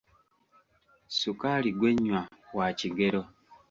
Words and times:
Ssukaali 1.09 1.69
gwe 1.77 1.91
nnywa 1.93 2.21
wa 2.57 2.67
kigero. 2.79 3.21